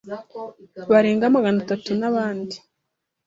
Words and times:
barenga 0.91 1.33
Magana 1.35 1.57
atatu 1.63 1.89
n’abandi 1.99 2.55